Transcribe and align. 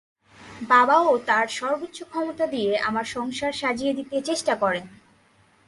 বাবাও 0.63 1.09
তাঁর 1.27 1.47
সর্বোচ্চ 1.49 1.97
ক্ষমতা 2.03 2.45
দিয়ে 2.47 2.71
আমার 2.79 3.05
সংসার 3.07 3.53
সাজিয়ে 3.53 3.93
দিতে 3.93 4.15
চেষ্টা 4.21 4.53
করেন। 4.55 4.85